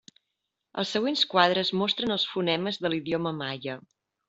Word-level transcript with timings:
Els 0.83 0.93
següents 0.95 1.21
quadres 1.33 1.71
mostren 1.83 2.15
els 2.17 2.27
fonemes 2.33 2.83
de 2.87 2.93
l'idioma 2.95 3.37
maia. 3.45 3.79